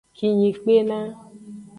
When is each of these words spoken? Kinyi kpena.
Kinyi 0.17 0.49
kpena. 0.57 0.99